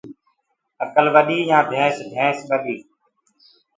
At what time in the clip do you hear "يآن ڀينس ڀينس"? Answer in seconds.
1.49-2.37